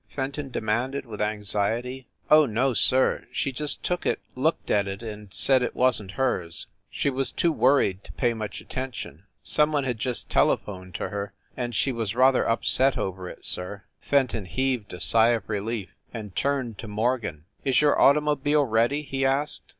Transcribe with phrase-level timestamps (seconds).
[0.15, 2.07] Fenton demanded with anxiety.
[2.31, 6.13] "Oh, no sir, she just took it, looked at it, and said it wasn t
[6.15, 6.65] hers.
[6.89, 9.25] She was too worried to pay much attention.
[9.43, 13.83] Some one had just telephoned to her, and she was rather upset over it, sir."
[14.01, 17.45] Fenton heaved a sigh of relief, and turned to Morgan.
[17.63, 19.69] "Is your automobile ready?" he asked.